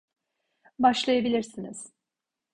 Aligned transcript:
Başlayabilirsiniz. 0.79 1.93